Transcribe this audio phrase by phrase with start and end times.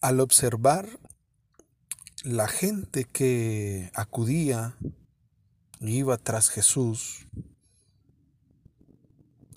[0.00, 0.88] al observar
[2.22, 4.76] la gente que acudía
[5.80, 7.26] y iba tras Jesús,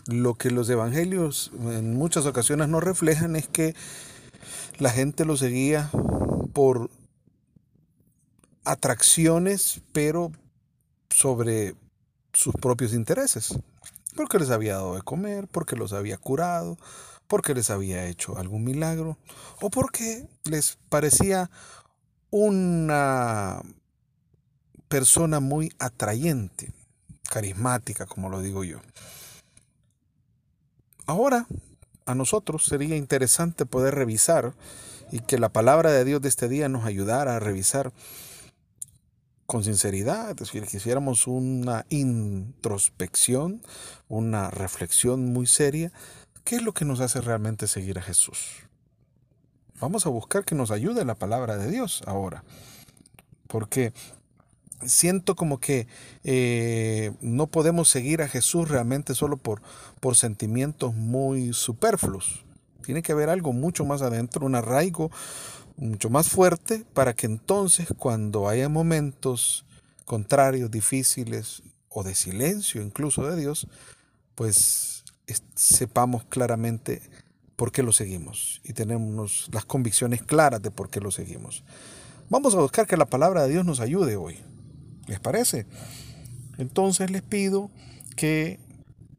[0.08, 3.76] lo que los evangelios en muchas ocasiones nos reflejan es que
[4.80, 5.90] la gente lo seguía
[6.54, 6.90] por
[8.66, 10.32] atracciones, pero
[11.10, 11.76] sobre
[12.34, 13.58] sus propios intereses,
[14.16, 16.78] porque les había dado de comer, porque los había curado,
[17.34, 19.18] porque les había hecho algún milagro,
[19.60, 21.50] o porque les parecía
[22.30, 23.60] una
[24.88, 26.72] persona muy atrayente,
[27.28, 28.82] carismática, como lo digo yo.
[31.08, 31.48] Ahora,
[32.06, 34.54] a nosotros sería interesante poder revisar
[35.12, 37.94] y que la palabra de Dios de este día nos ayudara a revisar
[39.48, 43.64] con sinceridad, es decir, que hiciéramos una introspección,
[44.08, 45.92] una reflexión muy seria,
[46.44, 48.64] ¿qué es lo que nos hace realmente seguir a Jesús?
[49.80, 52.44] Vamos a buscar que nos ayude la palabra de Dios ahora,
[53.48, 53.94] porque
[54.86, 55.88] siento como que
[56.24, 59.62] eh, no podemos seguir a Jesús realmente solo por,
[60.00, 62.44] por sentimientos muy superfluos.
[62.84, 65.12] Tiene que haber algo mucho más adentro, un arraigo
[65.78, 69.66] mucho más fuerte para que entonces cuando haya momentos
[70.06, 73.68] contrarios, difíciles o de silencio incluso de Dios,
[74.36, 74.93] pues
[75.56, 77.02] sepamos claramente
[77.56, 81.64] por qué lo seguimos y tenemos las convicciones claras de por qué lo seguimos.
[82.30, 84.40] Vamos a buscar que la palabra de Dios nos ayude hoy.
[85.08, 85.66] ¿Les parece?
[86.58, 87.70] Entonces les pido
[88.16, 88.60] que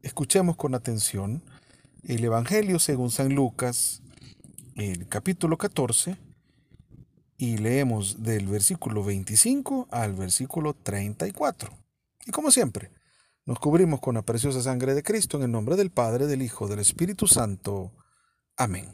[0.01, 1.43] escuchemos con atención
[2.03, 4.01] el Evangelio según San Lucas,
[4.75, 6.17] el capítulo 14,
[7.37, 11.71] y leemos del versículo 25 al versículo 34.
[12.25, 12.91] Y como siempre,
[13.45, 16.67] nos cubrimos con la preciosa sangre de Cristo en el nombre del Padre, del Hijo,
[16.67, 17.91] del Espíritu Santo.
[18.57, 18.87] Amén.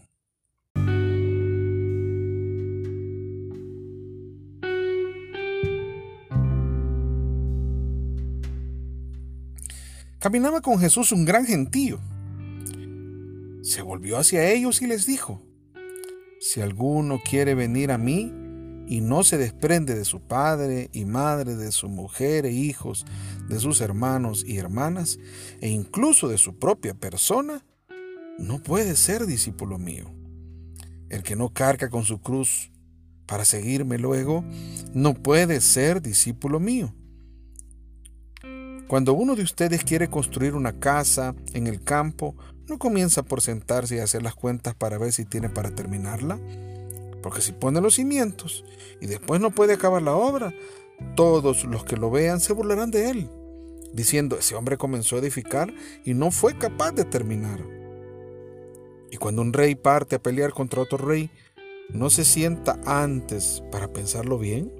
[10.19, 11.99] Caminaba con Jesús un gran gentío.
[13.63, 15.41] Se volvió hacia ellos y les dijo,
[16.39, 18.31] si alguno quiere venir a mí
[18.87, 23.05] y no se desprende de su padre y madre, de su mujer e hijos,
[23.47, 25.19] de sus hermanos y hermanas,
[25.61, 27.63] e incluso de su propia persona,
[28.37, 30.13] no puede ser discípulo mío.
[31.09, 32.71] El que no carga con su cruz
[33.25, 34.43] para seguirme luego,
[34.93, 36.93] no puede ser discípulo mío.
[38.87, 42.35] Cuando uno de ustedes quiere construir una casa en el campo,
[42.67, 46.39] no comienza por sentarse y hacer las cuentas para ver si tiene para terminarla.
[47.21, 48.63] Porque si pone los cimientos
[48.99, 50.53] y después no puede acabar la obra,
[51.15, 53.29] todos los que lo vean se burlarán de él,
[53.93, 55.73] diciendo, ese hombre comenzó a edificar
[56.05, 57.59] y no fue capaz de terminar.
[59.11, 61.29] Y cuando un rey parte a pelear contra otro rey,
[61.89, 64.71] ¿no se sienta antes para pensarlo bien?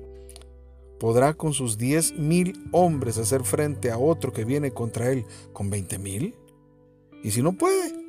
[0.99, 5.69] ¿Podrá con sus diez mil hombres hacer frente a otro que viene contra él con
[5.69, 6.35] veinte mil?
[7.23, 8.00] Y si no puede,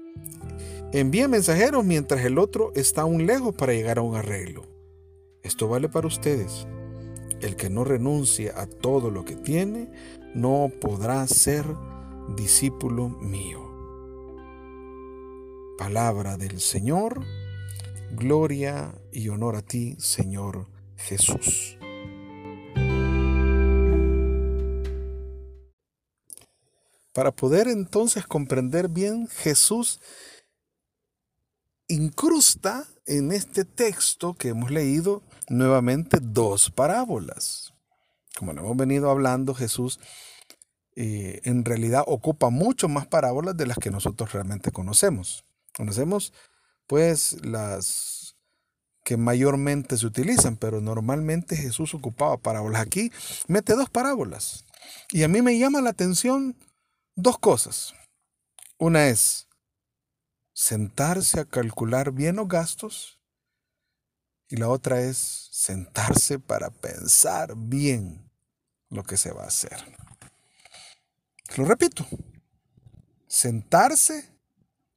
[0.93, 4.67] envía mensajeros mientras el otro está aún lejos para llegar a un arreglo.
[5.43, 6.67] Esto vale para ustedes.
[7.41, 9.91] El que no renuncia a todo lo que tiene,
[10.35, 11.65] no podrá ser
[12.37, 13.61] discípulo mío.
[15.79, 17.25] Palabra del Señor,
[18.13, 21.77] gloria y honor a ti, Señor Jesús.
[27.13, 30.01] Para poder entonces comprender bien, Jesús
[31.93, 37.73] incrusta en este texto que hemos leído nuevamente dos parábolas.
[38.39, 40.01] Como lo hemos venido hablando, Jesús
[40.97, 45.45] eh, en realidad ocupa mucho más parábolas de las que nosotros realmente conocemos.
[45.75, 46.33] Conocemos
[46.87, 48.37] pues las
[49.05, 52.83] que mayormente se utilizan, pero normalmente Jesús ocupaba parábolas.
[52.83, 53.11] Aquí
[53.49, 54.65] mete dos parábolas.
[55.11, 56.57] Y a mí me llama la atención
[57.17, 57.95] dos cosas.
[58.79, 59.49] Una es
[60.53, 63.21] sentarse a calcular bien los gastos
[64.49, 68.31] y la otra es sentarse para pensar bien
[68.91, 69.77] lo que se va a hacer.
[71.57, 72.07] Lo repito,
[73.27, 74.31] sentarse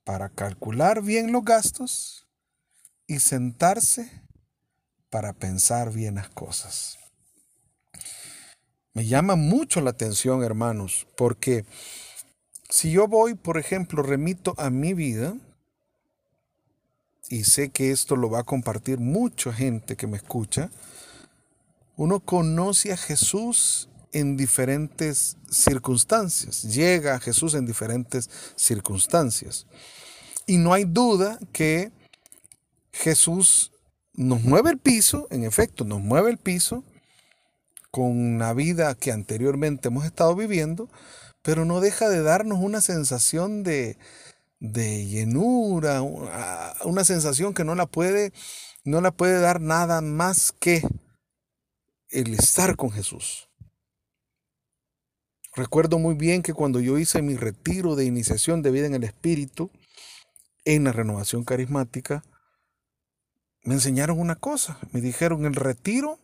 [0.03, 2.27] para calcular bien los gastos
[3.07, 4.11] y sentarse
[5.09, 6.97] para pensar bien las cosas.
[8.93, 11.65] Me llama mucho la atención, hermanos, porque
[12.69, 15.35] si yo voy, por ejemplo, remito a mi vida,
[17.29, 20.69] y sé que esto lo va a compartir mucha gente que me escucha,
[21.95, 29.65] uno conoce a Jesús en diferentes circunstancias, llega a Jesús en diferentes circunstancias.
[30.45, 31.91] Y no hay duda que
[32.93, 33.71] Jesús
[34.13, 36.83] nos mueve el piso, en efecto, nos mueve el piso
[37.91, 40.89] con la vida que anteriormente hemos estado viviendo,
[41.45, 43.99] pero no deja de darnos una sensación de,
[44.59, 48.33] de llenura, una sensación que no la puede,
[48.83, 50.81] no la puede dar nada más que
[52.09, 53.47] el estar con Jesús.
[55.53, 59.03] Recuerdo muy bien que cuando yo hice mi retiro de iniciación de vida en el
[59.03, 59.69] Espíritu,
[60.65, 62.23] en la renovación carismática,
[63.61, 64.79] me enseñaron una cosa.
[64.91, 66.17] Me dijeron, el retiro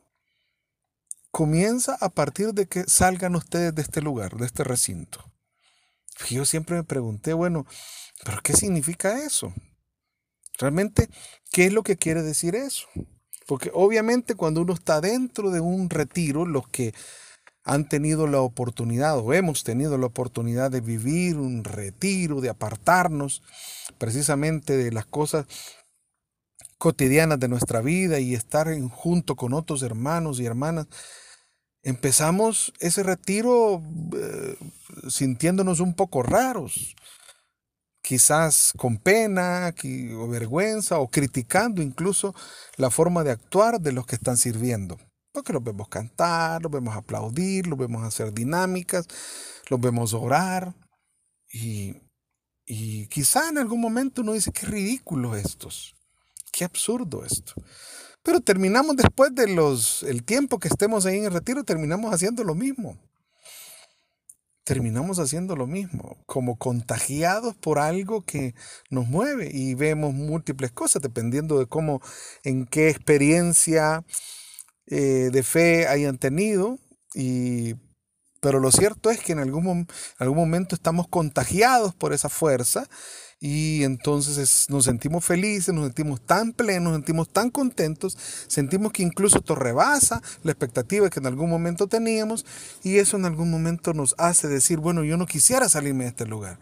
[1.32, 5.32] comienza a partir de que salgan ustedes de este lugar, de este recinto.
[6.30, 7.66] yo siempre me pregunté, bueno,
[8.24, 9.54] ¿pero qué significa eso?
[10.60, 11.10] Realmente,
[11.52, 12.88] ¿qué es lo que quiere decir eso?
[13.48, 16.94] Porque obviamente cuando uno está dentro de un retiro, los que
[17.64, 23.42] han tenido la oportunidad o hemos tenido la oportunidad de vivir un retiro, de apartarnos
[23.98, 25.46] precisamente de las cosas
[26.82, 30.88] cotidianas de nuestra vida y estar junto con otros hermanos y hermanas,
[31.84, 33.84] empezamos ese retiro
[34.16, 34.58] eh,
[35.08, 36.96] sintiéndonos un poco raros,
[38.02, 39.76] quizás con pena
[40.18, 42.34] o vergüenza o criticando incluso
[42.78, 44.98] la forma de actuar de los que están sirviendo.
[45.32, 49.06] Porque los vemos cantar, los vemos aplaudir, los vemos hacer dinámicas,
[49.70, 50.74] los vemos orar.
[51.54, 51.96] Y,
[52.66, 55.94] y quizá en algún momento uno dice, qué ridículo estos.
[56.52, 57.54] Qué absurdo esto.
[58.24, 62.44] Pero terminamos después de los el tiempo que estemos ahí en el retiro, terminamos haciendo
[62.44, 62.98] lo mismo.
[64.64, 68.54] Terminamos haciendo lo mismo, como contagiados por algo que
[68.92, 72.00] nos mueve y vemos múltiples cosas dependiendo de cómo,
[72.44, 74.06] en qué experiencia
[74.86, 76.78] eh, de fe hayan tenido.
[77.16, 77.74] Y,
[78.40, 79.88] pero lo cierto es que en algún,
[80.20, 82.88] algún momento estamos contagiados por esa fuerza
[83.44, 88.16] y entonces nos sentimos felices, nos sentimos tan plenos, nos sentimos tan contentos,
[88.48, 92.46] sentimos que incluso esto rebasa la expectativa que en algún momento teníamos
[92.84, 96.28] y eso en algún momento nos hace decir, bueno, yo no quisiera salirme de este
[96.28, 96.60] lugar,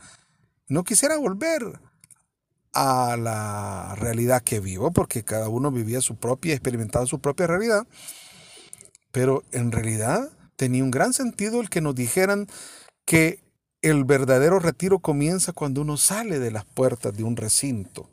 [0.69, 1.81] no quisiera volver
[2.73, 7.87] a la realidad que vivo, porque cada uno vivía su propia, experimentaba su propia realidad,
[9.11, 12.47] pero en realidad tenía un gran sentido el que nos dijeran
[13.03, 13.48] que
[13.81, 18.09] el verdadero retiro comienza cuando uno sale de las puertas de un recinto.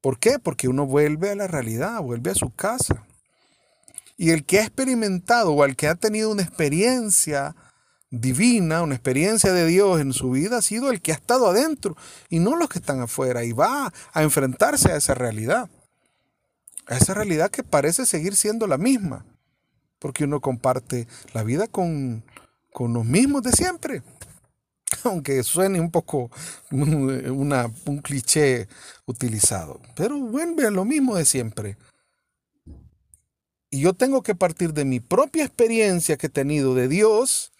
[0.00, 0.38] ¿Por qué?
[0.38, 3.06] Porque uno vuelve a la realidad, vuelve a su casa.
[4.16, 7.54] Y el que ha experimentado o el que ha tenido una experiencia
[8.10, 11.96] divina, una experiencia de Dios en su vida, ha sido el que ha estado adentro
[12.28, 15.68] y no los que están afuera y va a enfrentarse a esa realidad.
[16.86, 19.26] A esa realidad que parece seguir siendo la misma,
[19.98, 22.24] porque uno comparte la vida con
[22.76, 24.02] con los mismos de siempre.
[25.04, 26.30] Aunque suene un poco
[26.70, 28.68] un cliché
[29.06, 29.80] utilizado.
[29.94, 31.78] Pero vuelve a lo mismo de siempre.
[33.70, 37.50] Y yo tengo que partir de mi propia experiencia que he tenido de Dios,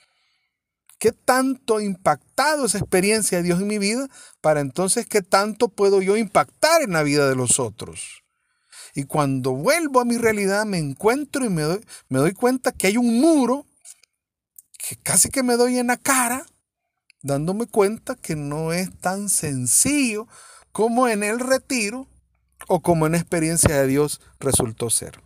[0.99, 4.11] qué tanto ha impactado esa experiencia de Dios en mi vida,
[4.43, 8.23] para entonces qué tanto puedo yo impactar en la vida de los otros.
[8.95, 11.65] Y cuando vuelvo a mi realidad me encuentro y me
[12.11, 13.65] me doy cuenta que hay un muro
[14.87, 16.47] que casi que me doy en la cara
[17.23, 20.29] dándome cuenta que no es tan sencillo
[20.71, 22.07] como en el retiro
[22.69, 25.21] o como en experiencia de Dios resultó ser.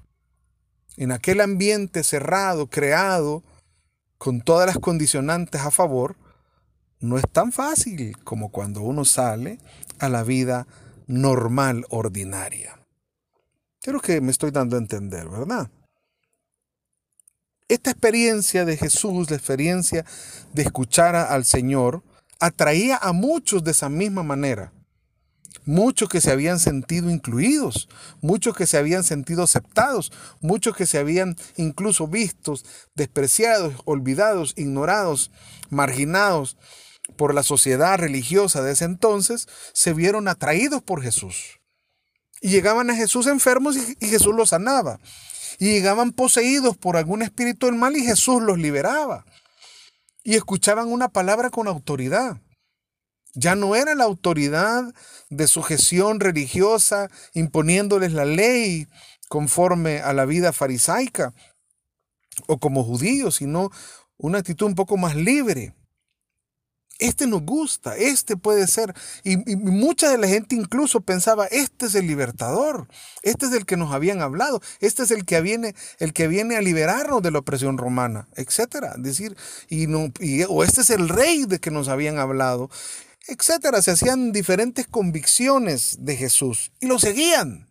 [0.97, 3.45] En aquel ambiente cerrado, creado,
[4.17, 6.17] con todas las condicionantes a favor,
[7.01, 9.59] no es tan fácil como cuando uno sale
[9.99, 10.67] a la vida
[11.07, 12.79] normal, ordinaria.
[13.83, 15.71] Creo que me estoy dando a entender, ¿verdad?
[17.71, 20.05] Esta experiencia de Jesús, la experiencia
[20.53, 22.03] de escuchar al Señor,
[22.41, 24.73] atraía a muchos de esa misma manera.
[25.65, 27.89] Muchos que se habían sentido incluidos,
[28.23, 30.11] muchos que se habían sentido aceptados,
[30.41, 32.65] muchos que se habían incluso vistos
[32.97, 35.31] despreciados, olvidados, ignorados,
[35.69, 36.57] marginados
[37.15, 41.61] por la sociedad religiosa de ese entonces, se vieron atraídos por Jesús.
[42.41, 44.99] Y llegaban a Jesús enfermos y, Jesús los sanaba
[45.61, 49.27] y llegaban poseídos por algún espíritu del mal y Jesús los liberaba.
[50.25, 52.41] Y escuchaban una palabra con autoridad.
[53.35, 54.93] Ya no era la autoridad
[55.29, 58.89] de sujeción religiosa imponiéndoles la ley
[59.29, 61.35] conforme a la vida farisaica
[62.47, 63.71] o como judíos, sino
[64.17, 65.75] una actitud un poco más libre
[67.01, 68.95] este nos gusta, este puede ser.
[69.25, 72.87] Y, mucha de la gente incluso pensaba, este es el libertador,
[73.23, 76.57] este es el que nos habían hablado, este es el que viene, el que viene
[76.57, 78.95] a liberarnos de la opresión romana, etcétera.
[78.99, 79.37] Decir,
[79.69, 80.13] y no,
[80.49, 82.71] o este es el rey de que nos habían hablado,
[83.27, 83.83] etcétera.
[83.83, 87.70] Se hacían diferentes convicciones de Jesús y lo seguían.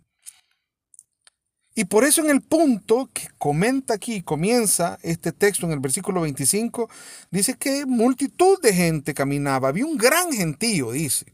[1.79, 6.19] Y por eso en el punto que comenta aquí, comienza este texto en el versículo
[6.19, 6.89] 25,
[7.31, 11.33] dice que multitud de gente caminaba, había un gran gentío, dice.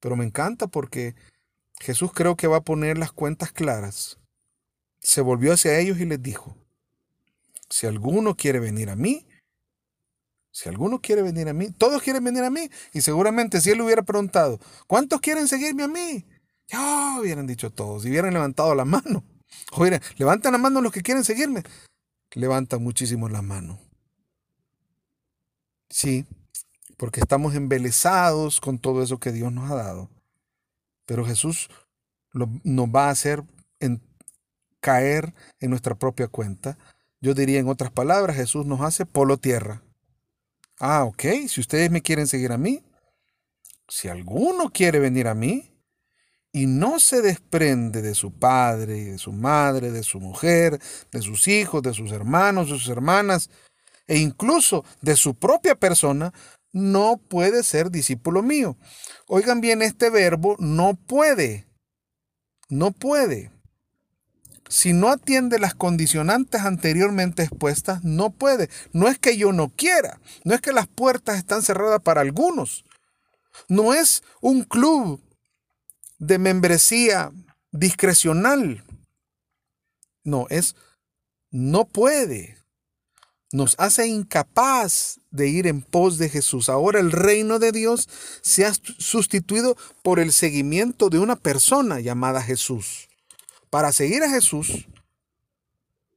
[0.00, 1.14] Pero me encanta porque
[1.78, 4.18] Jesús creo que va a poner las cuentas claras.
[5.00, 6.56] Se volvió hacia ellos y les dijo,
[7.68, 9.26] si alguno quiere venir a mí,
[10.50, 12.70] si alguno quiere venir a mí, todos quieren venir a mí.
[12.94, 16.24] Y seguramente si él hubiera preguntado, ¿cuántos quieren seguirme a mí?
[16.68, 19.22] Ya hubieran dicho todos y hubieran levantado la mano.
[19.72, 21.62] Oye, levantan la mano los que quieren seguirme.
[22.32, 23.78] Levantan muchísimo la mano.
[25.90, 26.26] Sí,
[26.96, 30.10] porque estamos embelesados con todo eso que Dios nos ha dado.
[31.04, 31.68] Pero Jesús
[32.32, 33.44] nos va a hacer
[34.82, 36.76] caer en nuestra propia cuenta.
[37.20, 39.82] Yo diría en otras palabras, Jesús nos hace polo tierra.
[40.78, 42.82] Ah, ok, si ustedes me quieren seguir a mí,
[43.88, 45.71] si alguno quiere venir a mí,
[46.52, 50.78] y no se desprende de su padre, de su madre, de su mujer,
[51.10, 53.48] de sus hijos, de sus hermanos, de sus hermanas,
[54.06, 56.34] e incluso de su propia persona,
[56.72, 58.76] no puede ser discípulo mío.
[59.26, 61.66] Oigan bien este verbo, no puede.
[62.68, 63.50] No puede.
[64.68, 68.70] Si no atiende las condicionantes anteriormente expuestas, no puede.
[68.92, 72.84] No es que yo no quiera, no es que las puertas están cerradas para algunos.
[73.68, 75.20] No es un club
[76.22, 77.32] de membresía
[77.72, 78.84] discrecional.
[80.22, 80.76] No, es
[81.50, 82.58] no puede.
[83.50, 86.68] Nos hace incapaz de ir en pos de Jesús.
[86.68, 88.08] Ahora el reino de Dios
[88.40, 93.08] se ha sustituido por el seguimiento de una persona llamada Jesús.
[93.68, 94.86] Para seguir a Jesús,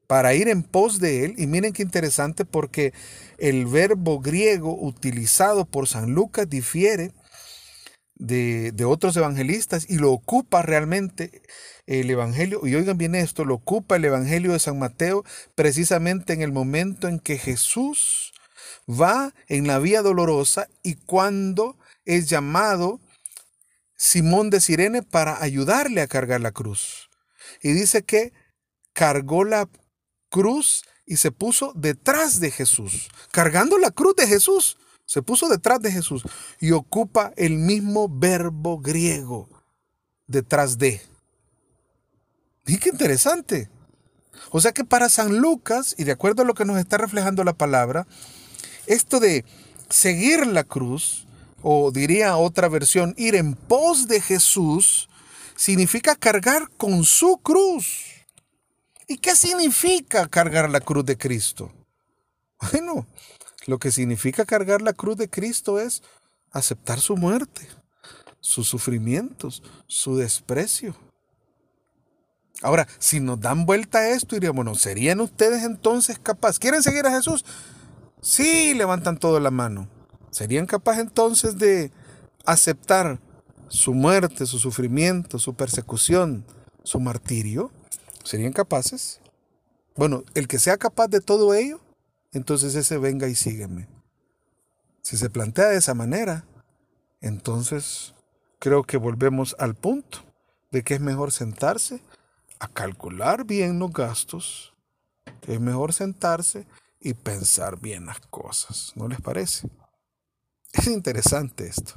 [0.05, 2.93] para ir en pos de Él, y miren qué interesante porque
[3.39, 7.11] el verbo griego utilizado por San Lucas difiere
[8.15, 11.41] de, otros evangelistas y lo ocupa realmente
[11.85, 16.41] el Evangelio, y oigan bien esto, lo ocupa el Evangelio de San Mateo precisamente en
[16.41, 18.33] el momento en que Jesús
[18.89, 22.99] va en la vía dolorosa y cuando es llamado
[23.97, 27.09] Simón de Sirene para ayudarle a cargar la cruz.
[27.61, 28.33] Y dice que
[28.93, 29.69] cargó la
[30.29, 34.77] cruz y se puso detrás de Jesús, cargando la cruz de Jesús.
[35.05, 36.23] Se puso detrás de Jesús
[36.59, 39.47] y ocupa el mismo verbo griego
[40.27, 41.01] detrás de.
[42.65, 43.69] Y qué interesante.
[44.49, 47.43] O sea que para San Lucas, y de acuerdo a lo que nos está reflejando
[47.43, 48.07] la palabra,
[48.87, 49.45] esto de
[49.89, 51.27] seguir la cruz,
[51.61, 55.09] o diría otra versión, ir en pos de Jesús,
[55.55, 58.05] significa cargar con su cruz.
[59.07, 61.71] ¿Y qué significa cargar la cruz de Cristo?
[62.71, 63.05] Bueno,
[63.65, 66.03] lo que significa cargar la cruz de Cristo es
[66.51, 67.67] aceptar su muerte,
[68.39, 70.95] sus sufrimientos, su desprecio.
[72.61, 76.59] Ahora, si nos dan vuelta a esto, diríamos, ¿serían ustedes entonces capaces?
[76.59, 77.43] ¿Quieren seguir a Jesús?
[78.21, 79.89] Sí, levantan toda la mano.
[80.31, 81.91] ¿Serían capaces entonces de
[82.45, 83.19] aceptar
[83.67, 86.45] su muerte, su sufrimiento, su persecución,
[86.83, 87.71] su martirio?
[88.23, 89.19] ¿Serían capaces?
[89.95, 91.79] Bueno, el que sea capaz de todo ello
[92.35, 93.87] entonces ese venga y sígueme.
[95.01, 96.43] Si se plantea de esa manera,
[97.21, 98.13] entonces
[98.59, 100.19] creo que volvemos al punto
[100.69, 102.01] de que es mejor sentarse
[102.59, 104.73] a calcular bien los gastos,
[105.39, 106.67] que es mejor sentarse
[106.99, 108.91] y pensar bien las cosas.
[108.95, 109.69] ¿No les parece?
[110.73, 111.93] Es interesante esto,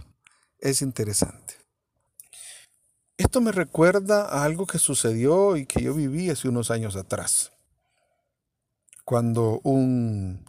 [0.61, 1.55] es interesante.
[3.17, 7.51] Esto me recuerda a algo que sucedió y que yo viví hace unos años atrás
[9.09, 10.45] cuando un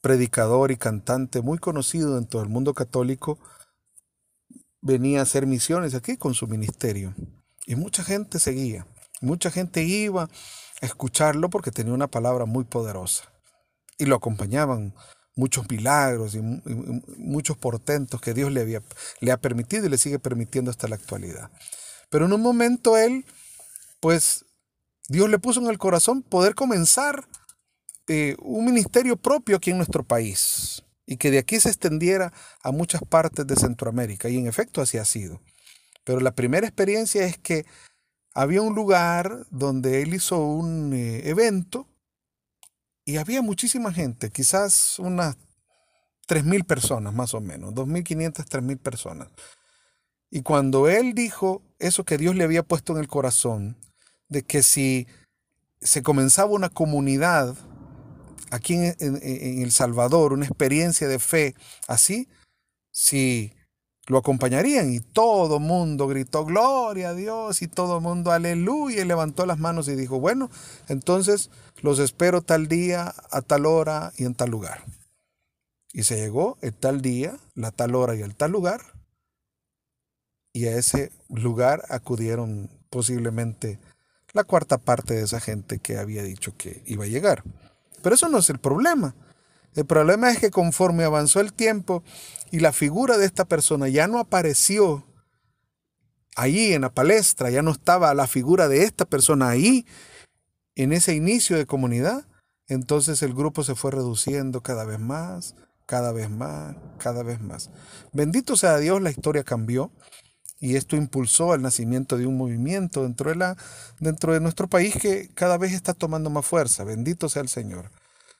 [0.00, 3.36] predicador y cantante muy conocido en todo el mundo católico
[4.80, 7.16] venía a hacer misiones aquí con su ministerio.
[7.66, 8.86] Y mucha gente seguía,
[9.20, 13.24] mucha gente iba a escucharlo porque tenía una palabra muy poderosa.
[13.98, 14.94] Y lo acompañaban
[15.34, 16.42] muchos milagros y,
[17.16, 18.82] muchos portentos que Dios le, había,
[19.18, 21.50] le ha permitido y le sigue permitiendo hasta la actualidad.
[22.08, 23.24] Pero en un momento él,
[23.98, 24.44] pues
[25.08, 27.26] Dios le puso en el corazón poder comenzar
[28.08, 32.32] eh, un ministerio propio aquí en nuestro país y que de aquí se extendiera
[32.62, 34.28] a muchas partes de Centroamérica.
[34.28, 35.40] Y en efecto así ha sido.
[36.04, 37.66] Pero la primera experiencia es que
[38.34, 41.88] había un lugar donde él hizo un eh, evento
[43.04, 45.36] y había muchísima gente, quizás unas
[46.28, 49.28] 3.000 personas más o menos, 2.500, 3.000 personas.
[50.28, 53.76] Y cuando él dijo eso que Dios le había puesto en el corazón,
[54.28, 55.06] de que si
[55.80, 57.56] se comenzaba una comunidad
[58.50, 61.54] aquí en, El Salvador una experiencia de fe
[61.88, 62.28] así,
[62.90, 63.52] si
[64.06, 69.46] lo acompañarían y todo mundo gritó gloria a Dios y todo mundo aleluya y levantó
[69.46, 70.50] las manos y dijo, bueno,
[70.88, 71.50] entonces
[71.82, 74.84] los espero tal día, a tal hora y en tal lugar.
[75.92, 78.96] Y se llegó el tal día, la tal hora y el tal lugar
[80.56, 83.78] y a ese lugar acudieron posiblemente
[84.32, 87.44] la cuarta parte de esa gente que había dicho que iba a llegar.
[88.02, 89.14] Pero eso no es el problema.
[89.74, 92.02] El problema es que conforme avanzó el tiempo
[92.50, 95.04] y la figura de esta persona ya no apareció
[96.34, 99.86] allí en la palestra, ya no estaba la figura de esta persona ahí
[100.76, 102.26] en ese inicio de comunidad,
[102.68, 105.54] entonces el grupo se fue reduciendo cada vez más,
[105.86, 107.70] cada vez más, cada vez más.
[108.12, 109.90] Bendito sea Dios, la historia cambió
[110.58, 113.56] y esto impulsó el nacimiento de un movimiento dentro de, la,
[114.00, 116.84] dentro de nuestro país que cada vez está tomando más fuerza.
[116.84, 117.90] Bendito sea el Señor.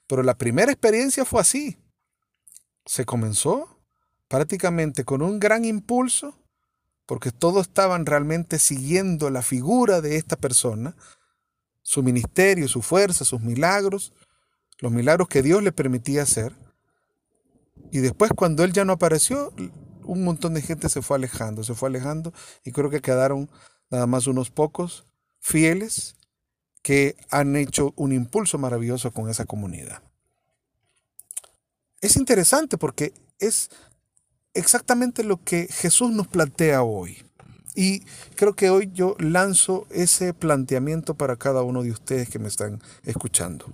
[0.06, 1.78] Pero la primera experiencia fue así.
[2.86, 3.80] Se comenzó
[4.28, 6.38] prácticamente con un gran impulso,
[7.04, 10.96] porque todos estaban realmente siguiendo la figura de esta persona,
[11.82, 14.12] su ministerio, su fuerza, sus milagros,
[14.78, 16.52] los milagros que Dios le permitía hacer.
[17.92, 19.52] Y después cuando Él ya no apareció,
[20.06, 22.32] un montón de gente se fue alejando, se fue alejando
[22.64, 23.50] y creo que quedaron
[23.90, 25.06] nada más unos pocos
[25.40, 26.16] fieles
[26.82, 30.02] que han hecho un impulso maravilloso con esa comunidad.
[32.00, 33.70] Es interesante porque es
[34.54, 37.22] exactamente lo que Jesús nos plantea hoy.
[37.74, 38.00] Y
[38.36, 42.80] creo que hoy yo lanzo ese planteamiento para cada uno de ustedes que me están
[43.02, 43.66] escuchando.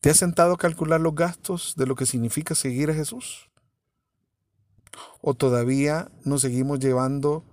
[0.00, 3.47] ¿Te has sentado a calcular los gastos de lo que significa seguir a Jesús?
[5.20, 7.44] ¿O todavía nos seguimos llevando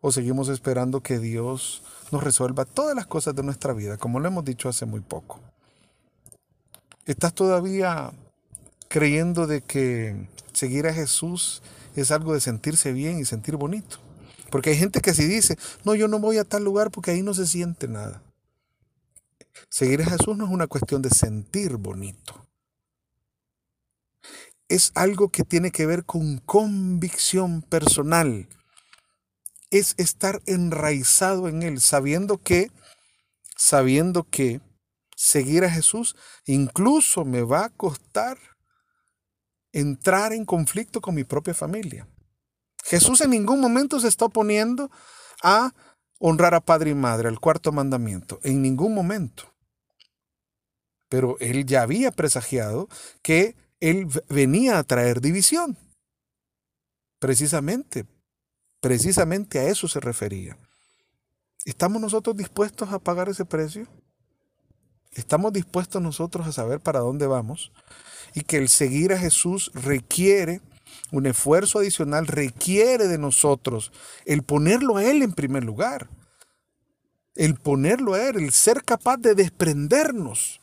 [0.00, 4.28] o seguimos esperando que Dios nos resuelva todas las cosas de nuestra vida, como lo
[4.28, 5.40] hemos dicho hace muy poco?
[7.04, 8.12] ¿Estás todavía
[8.88, 11.62] creyendo de que seguir a Jesús
[11.94, 13.98] es algo de sentirse bien y sentir bonito?
[14.50, 17.22] Porque hay gente que si dice, no, yo no voy a tal lugar porque ahí
[17.22, 18.22] no se siente nada.
[19.68, 22.45] Seguir a Jesús no es una cuestión de sentir bonito
[24.68, 28.48] es algo que tiene que ver con convicción personal.
[29.70, 32.70] Es estar enraizado en Él, sabiendo que,
[33.56, 34.60] sabiendo que
[35.16, 38.38] seguir a Jesús incluso me va a costar
[39.72, 42.08] entrar en conflicto con mi propia familia.
[42.84, 44.90] Jesús en ningún momento se está oponiendo
[45.42, 45.74] a
[46.18, 49.52] honrar a padre y madre, al cuarto mandamiento, en ningún momento.
[51.08, 52.88] Pero él ya había presagiado
[53.22, 53.56] que
[53.90, 55.76] él venía a traer división.
[57.20, 58.04] Precisamente,
[58.80, 60.58] precisamente a eso se refería.
[61.64, 63.86] ¿Estamos nosotros dispuestos a pagar ese precio?
[65.12, 67.72] ¿Estamos dispuestos nosotros a saber para dónde vamos?
[68.34, 70.60] Y que el seguir a Jesús requiere
[71.12, 73.92] un esfuerzo adicional, requiere de nosotros
[74.24, 76.08] el ponerlo a Él en primer lugar.
[77.36, 80.60] El ponerlo a Él, el ser capaz de desprendernos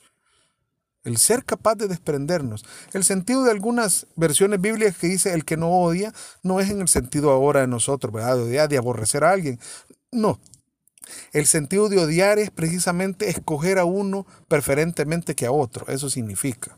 [1.03, 2.65] el ser capaz de desprendernos.
[2.93, 6.13] El sentido de algunas versiones bíblicas que dice el que no odia
[6.43, 8.37] no es en el sentido ahora de nosotros, ¿verdad?
[8.37, 9.59] De odiar, de aborrecer a alguien.
[10.11, 10.39] No.
[11.33, 15.85] El sentido de odiar es precisamente escoger a uno preferentemente que a otro.
[15.87, 16.77] Eso significa.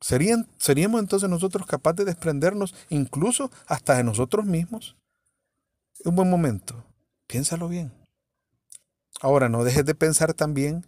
[0.00, 4.96] ¿Serían, ¿Seríamos entonces nosotros capaces de desprendernos incluso hasta de nosotros mismos?
[6.04, 6.84] Un buen momento.
[7.26, 7.92] Piénsalo bien.
[9.20, 10.86] Ahora, no dejes de pensar también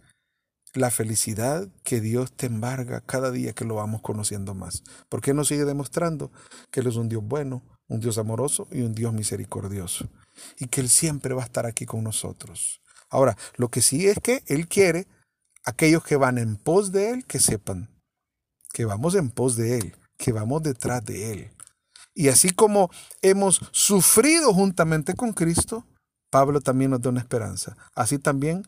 [0.75, 4.83] la felicidad que Dios te embarga cada día que lo vamos conociendo más.
[5.09, 6.31] Porque nos sigue demostrando
[6.71, 10.09] que Él es un Dios bueno, un Dios amoroso y un Dios misericordioso.
[10.59, 12.81] Y que Él siempre va a estar aquí con nosotros.
[13.11, 15.07] Ahora, lo que sí es que Él quiere
[15.65, 17.93] aquellos que van en pos de Él que sepan
[18.73, 21.51] que vamos en pos de Él, que vamos detrás de Él.
[22.15, 25.87] Y así como hemos sufrido juntamente con Cristo,
[26.31, 27.77] Pablo también nos da una esperanza.
[27.95, 28.67] Así también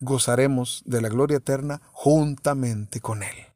[0.00, 3.46] gozaremos de la gloria eterna juntamente con Él.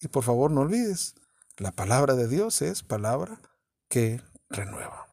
[0.00, 1.14] Y por favor no olvides,
[1.56, 3.40] la palabra de Dios es palabra
[3.88, 5.05] que renueva.